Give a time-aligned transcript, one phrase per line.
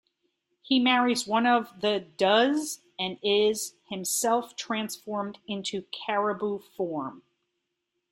[0.63, 7.21] He marries one of the does, and is himself transformed into caribou form.